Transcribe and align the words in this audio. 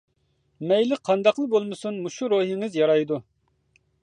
مەيلى 0.71 0.97
قانداقلا 1.09 1.45
بولمىسۇن 1.53 2.01
مۇشۇ 2.07 2.31
روھىڭىز 2.35 2.79
يارايدۇ. 2.83 3.23